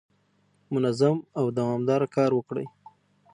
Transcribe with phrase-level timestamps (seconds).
[0.73, 2.65] منظم او دوامداره کار وکړئ.